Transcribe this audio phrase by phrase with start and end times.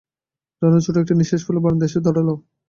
[0.61, 2.29] রানু ছোট একটি নিঃশ্বাস ফেলে বারান্দায় এসে দাঁড়াল।